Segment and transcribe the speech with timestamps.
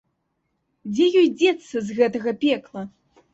[0.93, 2.83] Дзе ёй дзецца з гэтага пекла?